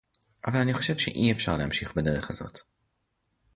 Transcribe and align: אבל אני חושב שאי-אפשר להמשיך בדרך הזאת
אבל 0.47 0.57
אני 0.59 0.73
חושב 0.73 0.97
שאי-אפשר 0.97 1.57
להמשיך 1.57 1.95
בדרך 1.95 2.29
הזאת 2.29 2.59